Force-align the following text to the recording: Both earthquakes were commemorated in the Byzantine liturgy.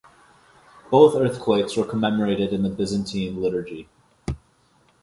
Both 0.89 1.15
earthquakes 1.15 1.77
were 1.77 1.85
commemorated 1.85 2.53
in 2.53 2.63
the 2.63 2.71
Byzantine 2.71 3.39
liturgy. 3.39 3.87